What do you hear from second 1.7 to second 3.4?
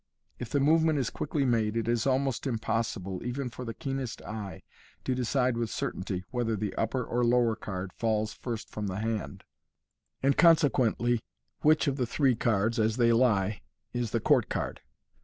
it is almost impossible,